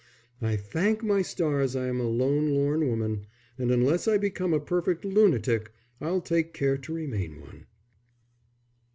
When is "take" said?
6.21-6.55